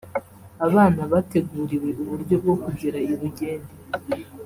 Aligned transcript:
Abafana 0.63 1.01
bateguriwe 1.13 1.89
uburyo 2.01 2.35
bwo 2.41 2.55
kugera 2.63 2.97
i 3.09 3.13
Rugende 3.19 3.73